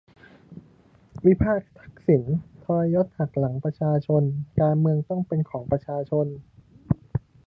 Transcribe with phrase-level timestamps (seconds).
[1.25, 2.21] วิพากษ์ทักษิณ
[2.63, 4.23] ทรยศหักหลังประชาชน
[4.61, 6.25] การเมืองต้องเป็นของประชาชน